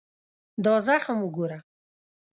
دا 0.63 0.75
زخم 0.87 1.17
وګوره. 1.25 1.59